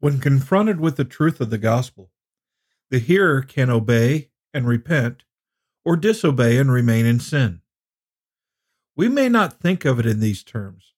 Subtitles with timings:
[0.00, 2.10] When confronted with the truth of the gospel,
[2.90, 5.24] the hearer can obey and repent,
[5.84, 7.60] or disobey and remain in sin.
[8.96, 10.92] We may not think of it in these terms,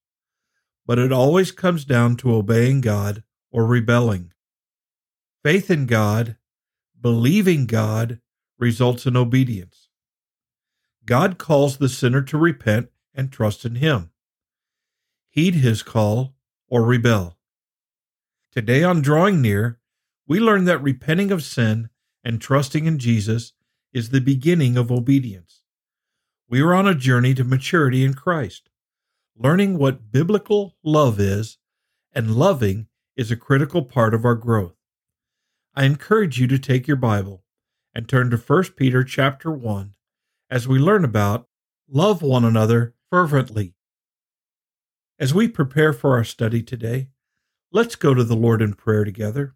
[0.87, 4.33] but it always comes down to obeying God or rebelling.
[5.43, 6.37] Faith in God,
[7.01, 8.21] believing God,
[8.59, 9.89] results in obedience.
[11.07, 14.11] God calls the sinner to repent and trust in Him.
[15.31, 16.35] Heed His call
[16.69, 17.39] or rebel.
[18.53, 19.79] Today on Drawing Near,
[20.27, 21.89] we learn that repenting of sin
[22.25, 23.53] and trusting in Jesus
[23.93, 25.63] is the beginning of obedience.
[26.49, 28.69] We are on a journey to maturity in Christ,
[29.37, 31.59] learning what biblical love is,
[32.13, 34.75] and loving is a critical part of our growth.
[35.77, 37.45] I encourage you to take your Bible
[37.95, 39.95] and turn to 1 Peter chapter 1
[40.51, 41.47] as we learn about
[41.89, 43.75] love one another fervently.
[45.21, 47.11] As we prepare for our study today,
[47.73, 49.55] Let's go to the Lord in prayer together.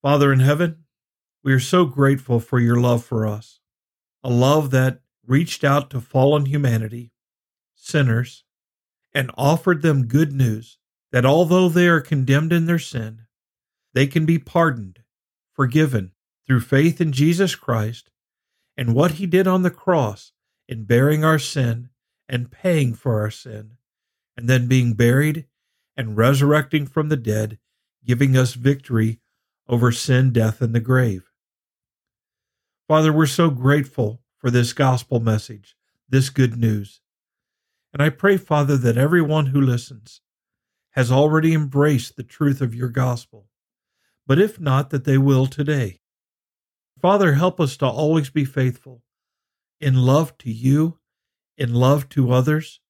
[0.00, 0.84] Father in heaven,
[1.42, 3.58] we are so grateful for your love for us,
[4.22, 7.10] a love that reached out to fallen humanity,
[7.74, 8.44] sinners,
[9.12, 10.78] and offered them good news
[11.10, 13.22] that although they are condemned in their sin,
[13.92, 15.00] they can be pardoned,
[15.52, 16.12] forgiven
[16.46, 18.10] through faith in Jesus Christ
[18.76, 20.30] and what he did on the cross
[20.68, 21.90] in bearing our sin
[22.28, 23.78] and paying for our sin,
[24.36, 25.46] and then being buried
[25.98, 27.58] and resurrecting from the dead,
[28.04, 29.18] giving us victory
[29.68, 31.28] over sin, death, and the grave.
[32.86, 35.76] Father, we're so grateful for this gospel message,
[36.08, 37.00] this good news.
[37.92, 40.20] And I pray, Father, that everyone who listens
[40.92, 43.48] has already embraced the truth of your gospel,
[44.24, 46.00] but if not, that they will today.
[47.02, 49.02] Father, help us to always be faithful
[49.80, 50.98] in love to you,
[51.56, 52.80] in love to others,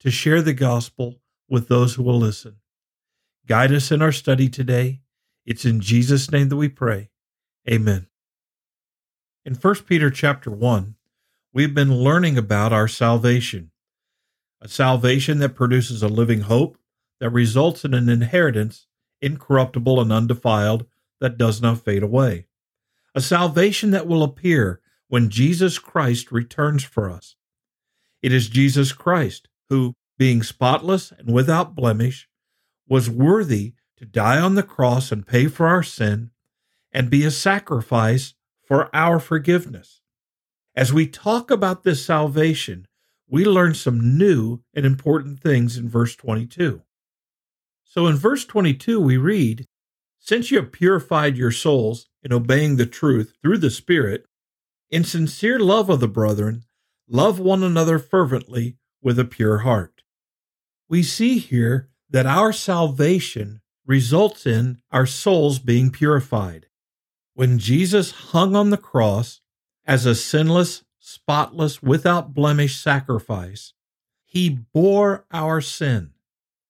[0.00, 2.56] to share the gospel with those who will listen.
[3.46, 5.00] Guide us in our study today.
[5.46, 7.10] It's in Jesus' name that we pray.
[7.68, 8.06] Amen.
[9.44, 10.94] In 1 Peter chapter 1,
[11.52, 13.70] we've been learning about our salvation,
[14.60, 16.76] a salvation that produces a living hope
[17.20, 18.86] that results in an inheritance
[19.20, 20.86] incorruptible and undefiled
[21.20, 22.46] that does not fade away,
[23.14, 27.34] a salvation that will appear when Jesus Christ returns for us.
[28.22, 32.28] It is Jesus Christ who, being spotless and without blemish,
[32.88, 36.30] was worthy to die on the cross and pay for our sin
[36.92, 38.34] and be a sacrifice
[38.66, 40.02] for our forgiveness.
[40.74, 42.86] As we talk about this salvation,
[43.28, 46.82] we learn some new and important things in verse 22.
[47.84, 49.66] So in verse 22, we read,
[50.18, 54.26] Since you have purified your souls in obeying the truth through the Spirit,
[54.90, 56.64] in sincere love of the brethren,
[57.08, 59.97] love one another fervently with a pure heart
[60.88, 66.66] we see here that our salvation results in our souls being purified.
[67.34, 69.40] When Jesus hung on the cross
[69.86, 73.72] as a sinless, spotless, without blemish sacrifice,
[74.24, 76.10] he bore our sin,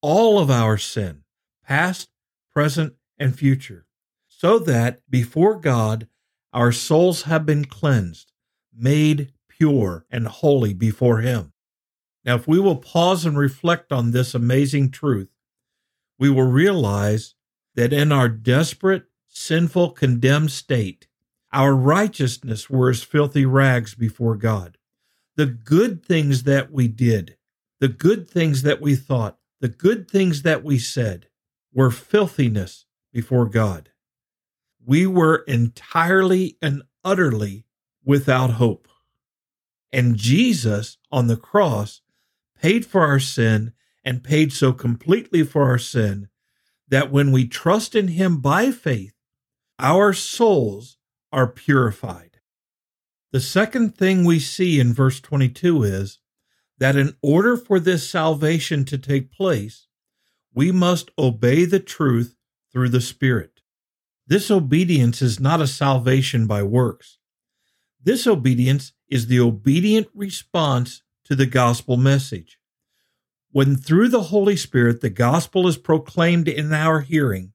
[0.01, 1.25] all of our sin,
[1.65, 2.09] past,
[2.53, 3.87] present, and future,
[4.28, 6.07] so that before God
[6.53, 8.33] our souls have been cleansed,
[8.75, 11.53] made pure and holy before Him.
[12.28, 15.31] Now, if we will pause and reflect on this amazing truth,
[16.19, 17.34] we will realize
[17.75, 21.09] that in our desperate, sinful, condemned state,
[21.55, 24.77] our righteousness were as filthy rags before God.
[25.37, 27.39] The good things that we did,
[27.81, 31.28] the good things that we thought, the good things that we said
[31.72, 33.89] were filthiness before God.
[34.84, 37.65] We were entirely and utterly
[38.05, 38.87] without hope.
[39.91, 42.03] And Jesus on the cross
[42.61, 43.73] paid for our sin
[44.05, 46.29] and paid so completely for our sin
[46.89, 49.15] that when we trust in Him by faith,
[49.79, 50.99] our souls
[51.33, 52.39] are purified.
[53.31, 56.19] The second thing we see in verse 22 is
[56.79, 59.87] that in order for this salvation to take place,
[60.55, 62.37] we must obey the truth
[62.73, 63.61] through the Spirit.
[64.27, 67.19] This obedience is not a salvation by works.
[68.03, 72.59] This obedience is the obedient response to the gospel message.
[73.51, 77.53] When through the Holy Spirit the gospel is proclaimed in our hearing,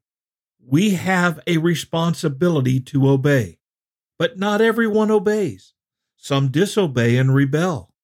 [0.64, 3.58] we have a responsibility to obey.
[4.20, 5.74] But not everyone obeys.
[6.18, 7.96] Some disobey and rebel.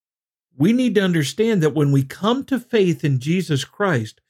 [0.57, 4.21] We need to understand that when we come to faith in Jesus Christ,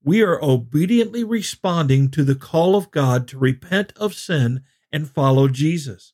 [0.00, 4.62] we are obediently responding to the call of God to repent of sin
[4.92, 6.12] and follow Jesus.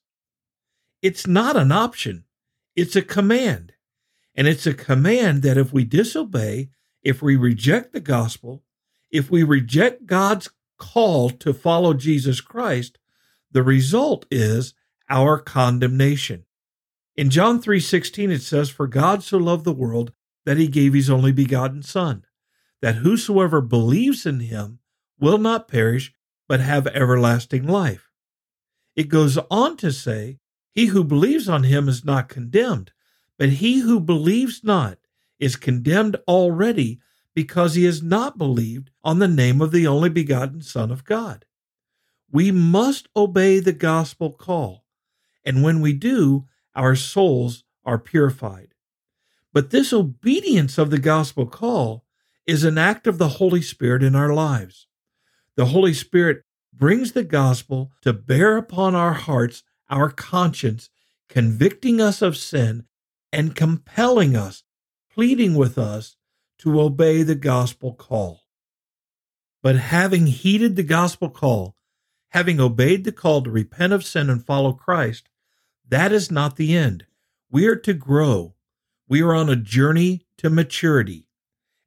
[1.03, 2.25] It's not an option,
[2.75, 3.75] it's a command.
[4.41, 6.71] And it's a command that if we disobey,
[7.03, 8.63] if we reject the gospel,
[9.11, 10.49] if we reject God's
[10.79, 12.99] call to follow Jesus Christ,
[13.53, 14.73] the result is
[15.11, 16.47] our condemnation.
[17.19, 20.15] In John 3:16 it says for God so loved the world
[20.47, 22.25] that he gave his only begotten son
[22.81, 24.79] that whosoever believes in him
[25.19, 26.15] will not perish
[26.49, 28.09] but have everlasting life.
[28.97, 30.39] It goes on to say
[30.73, 32.93] he who believes on him is not condemned
[33.41, 34.99] but he who believes not
[35.39, 37.01] is condemned already
[37.35, 41.47] because he has not believed on the name of the only begotten Son of God.
[42.31, 44.85] We must obey the gospel call,
[45.43, 48.75] and when we do, our souls are purified.
[49.55, 52.05] But this obedience of the gospel call
[52.47, 54.87] is an act of the Holy Spirit in our lives.
[55.57, 56.43] The Holy Spirit
[56.75, 60.91] brings the gospel to bear upon our hearts, our conscience,
[61.31, 62.85] convicting us of sin
[63.32, 64.65] and compelling us,
[65.12, 66.17] pleading with us
[66.59, 68.43] to obey the gospel call.
[69.62, 71.77] But having heeded the gospel call,
[72.31, 75.29] having obeyed the call to repent of sin and follow Christ,
[75.88, 77.06] that is not the end.
[77.50, 78.55] We are to grow.
[79.09, 81.27] We are on a journey to maturity.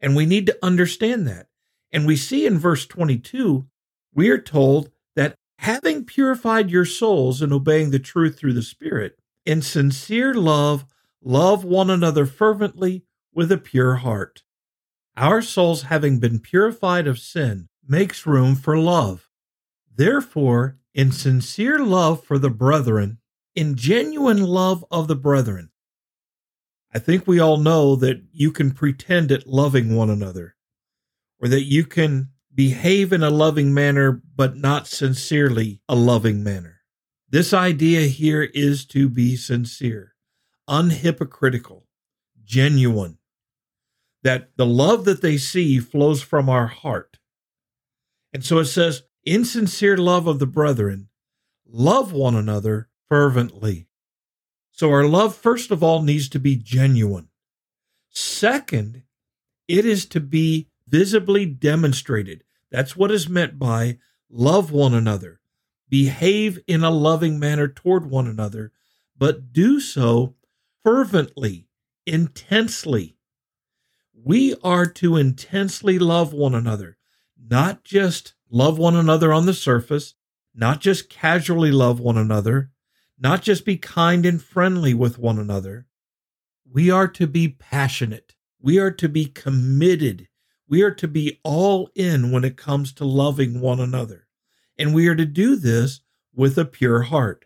[0.01, 1.47] And we need to understand that.
[1.91, 3.65] And we see in verse 22,
[4.13, 9.17] we are told that having purified your souls in obeying the truth through the Spirit,
[9.45, 10.85] in sincere love,
[11.23, 14.43] love one another fervently with a pure heart.
[15.15, 19.29] Our souls, having been purified of sin, makes room for love.
[19.95, 23.19] Therefore, in sincere love for the brethren,
[23.55, 25.69] in genuine love of the brethren,
[26.93, 30.55] I think we all know that you can pretend at loving one another,
[31.39, 36.81] or that you can behave in a loving manner, but not sincerely a loving manner.
[37.29, 40.12] This idea here is to be sincere
[40.69, 41.83] unhypocritical,
[42.43, 43.17] genuine,
[44.23, 47.19] that the love that they see flows from our heart.
[48.33, 51.09] And so it says, in sincere love of the brethren,
[51.65, 53.87] love one another fervently.
[54.71, 57.29] So our love, first of all, needs to be genuine.
[58.09, 59.03] Second,
[59.67, 62.43] it is to be visibly demonstrated.
[62.71, 63.99] That's what is meant by
[64.29, 65.39] love one another,
[65.89, 68.71] behave in a loving manner toward one another,
[69.17, 70.35] but do so
[70.83, 71.67] fervently,
[72.05, 73.17] intensely.
[74.13, 76.97] We are to intensely love one another,
[77.37, 80.15] not just love one another on the surface,
[80.53, 82.71] not just casually love one another,
[83.19, 85.87] not just be kind and friendly with one another.
[86.69, 88.35] We are to be passionate.
[88.61, 90.27] We are to be committed.
[90.67, 94.27] We are to be all in when it comes to loving one another.
[94.77, 96.01] And we are to do this
[96.33, 97.45] with a pure heart.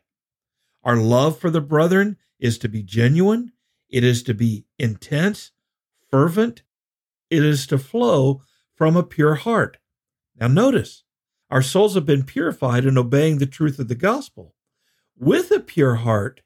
[0.83, 3.51] Our love for the brethren is to be genuine,
[3.89, 5.51] it is to be intense,
[6.09, 6.63] fervent,
[7.29, 8.41] it is to flow
[8.75, 9.77] from a pure heart.
[10.39, 11.03] Now, notice,
[11.49, 14.53] our souls have been purified in obeying the truth of the gospel.
[15.17, 16.41] With a pure heart,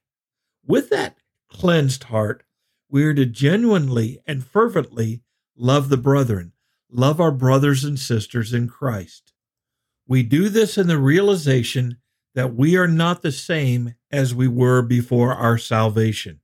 [0.65, 1.17] with that
[1.49, 2.43] cleansed heart,
[2.89, 5.21] we are to genuinely and fervently
[5.57, 6.53] love the brethren,
[6.89, 9.33] love our brothers and sisters in Christ.
[10.07, 11.97] We do this in the realization
[12.33, 16.39] that we are not the same as we were before our salvation.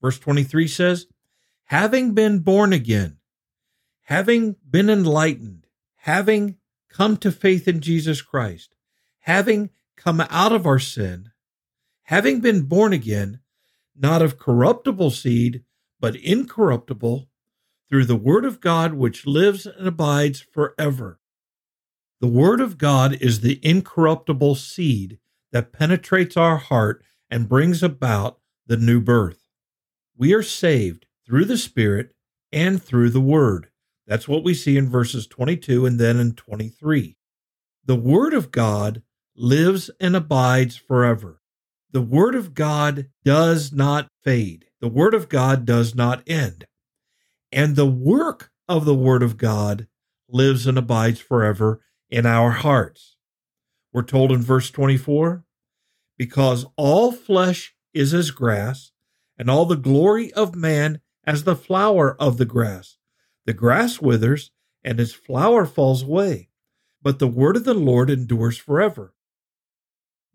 [0.00, 1.06] Verse 23 says,
[1.64, 3.18] having been born again,
[4.02, 5.66] having been enlightened,
[5.96, 6.56] having
[6.88, 8.74] come to faith in Jesus Christ,
[9.20, 11.30] having come out of our sin,
[12.04, 13.40] having been born again,
[13.94, 15.62] not of corruptible seed,
[16.00, 17.28] but incorruptible,
[17.88, 21.18] through the Word of God which lives and abides forever.
[22.20, 25.18] The Word of God is the incorruptible seed
[25.52, 29.48] that penetrates our heart and brings about the new birth.
[30.16, 32.12] We are saved through the Spirit
[32.50, 33.70] and through the Word.
[34.04, 37.16] That's what we see in verses 22 and then in 23.
[37.84, 39.02] The Word of God
[39.36, 41.40] lives and abides forever.
[41.92, 44.64] The Word of God does not fade.
[44.80, 46.66] The Word of God does not end.
[47.52, 49.86] And the work of the Word of God
[50.28, 53.16] lives and abides forever in our hearts.
[53.92, 55.44] We're told in verse 24,
[56.16, 58.92] because all flesh is as grass,
[59.38, 62.96] and all the glory of man as the flower of the grass.
[63.46, 64.50] The grass withers,
[64.82, 66.48] and its flower falls away,
[67.02, 69.14] but the word of the Lord endures forever.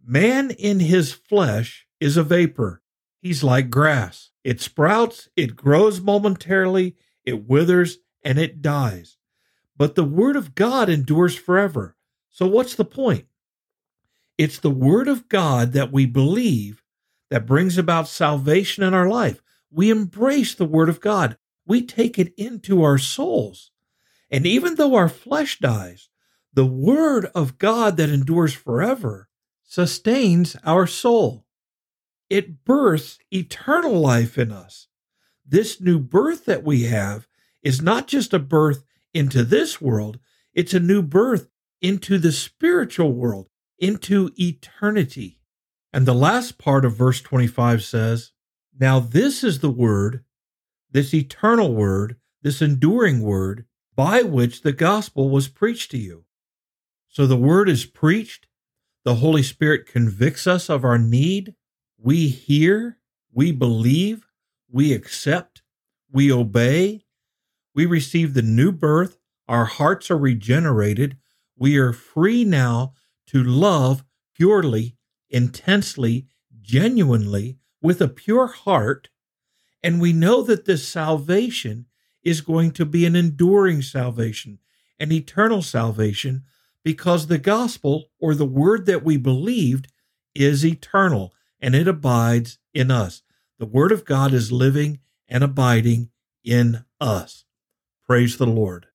[0.05, 2.81] Man in his flesh is a vapor.
[3.21, 4.31] He's like grass.
[4.43, 9.17] It sprouts, it grows momentarily, it withers, and it dies
[9.77, 11.95] but the word of God endures forever.
[12.29, 13.25] So, what's the point?
[14.37, 16.83] It's the word of God that we believe
[17.29, 19.41] that brings about salvation in our life.
[19.71, 23.71] We embrace the word of God, we take it into our souls.
[24.33, 26.09] And even though our flesh dies,
[26.53, 29.29] The Word of God that endures forever
[29.63, 31.45] sustains our soul.
[32.29, 34.87] It births eternal life in us.
[35.45, 37.27] This new birth that we have
[37.61, 40.19] is not just a birth into this world,
[40.53, 41.49] it's a new birth
[41.81, 45.39] into the spiritual world, into eternity.
[45.91, 48.31] And the last part of verse 25 says,
[48.79, 50.23] Now this is the word,
[50.91, 53.65] this eternal word, this enduring word,
[53.95, 56.25] by which the gospel was preached to you.
[57.09, 58.47] So the word is preached.
[59.05, 61.53] The Holy Spirit convicts us of our need.
[61.97, 62.97] We hear,
[63.31, 64.25] we believe,
[64.71, 65.61] we accept,
[66.11, 67.05] we obey,
[67.73, 71.17] we receive the new birth, our hearts are regenerated,
[71.57, 72.93] we are free now
[73.27, 74.03] to love
[74.35, 74.95] purely,
[75.29, 76.27] intensely,
[76.61, 79.09] genuinely, with a pure heart.
[79.83, 81.85] And we know that this salvation
[82.23, 84.59] is going to be an enduring salvation,
[84.99, 86.43] an eternal salvation,
[86.83, 89.87] because the gospel or the word that we believed
[90.33, 93.21] is eternal and it abides in us.
[93.59, 96.09] The word of God is living and abiding
[96.43, 97.45] in us.
[98.05, 98.87] Praise the Lord.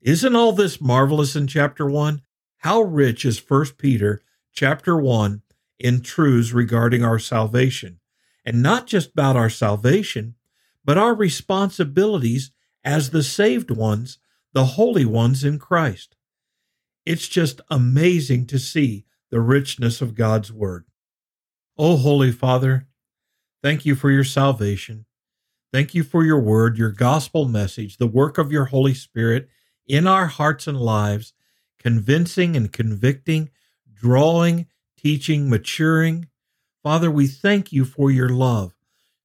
[0.00, 2.22] Isn't all this marvelous in chapter 1?
[2.58, 4.22] How rich is 1 Peter
[4.54, 5.42] chapter 1
[5.78, 8.00] in truths regarding our salvation,
[8.42, 10.34] and not just about our salvation,
[10.82, 14.18] but our responsibilities as the saved ones,
[14.54, 16.16] the holy ones in Christ.
[17.04, 20.86] It's just amazing to see the richness of God's Word.
[21.76, 22.86] Oh, Holy Father,
[23.62, 25.05] thank you for your salvation.
[25.76, 29.50] Thank you for your Word, your gospel message, the work of your Holy Spirit
[29.86, 31.34] in our hearts and lives,
[31.78, 33.50] convincing and convicting,
[33.92, 36.28] drawing, teaching, maturing.
[36.82, 38.74] Father, we thank you for your love,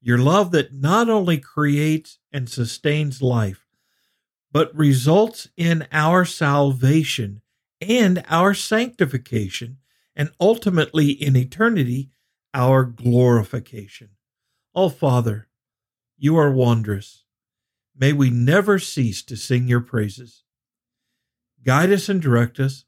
[0.02, 3.66] your love that not only creates and sustains life,
[4.52, 7.42] but results in our salvation
[7.80, 9.78] and our sanctification,
[10.18, 12.10] and ultimately in eternity,
[12.54, 14.10] our glorification.
[14.76, 15.48] Oh, Father,
[16.24, 17.24] you are wondrous.
[17.98, 20.44] May we never cease to sing your praises.
[21.66, 22.86] Guide us and direct us.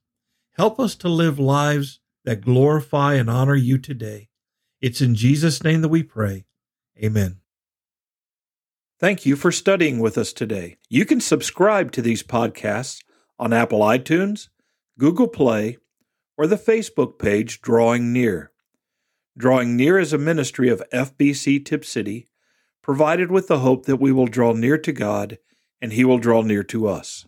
[0.52, 4.30] Help us to live lives that glorify and honor you today.
[4.82, 6.46] It's in Jesus' name that we pray.
[7.04, 7.40] Amen.
[9.00, 10.78] Thank you for studying with us today.
[10.88, 13.00] You can subscribe to these podcasts
[13.40, 14.50] on Apple iTunes,
[15.00, 15.80] Google Play,
[16.38, 18.52] or the Facebook page Drawing Near.
[19.36, 22.28] Drawing Near is a ministry of FBC Tipp City,
[22.84, 25.40] provided with the hope that we will draw near to God
[25.82, 27.25] and He will draw near to us.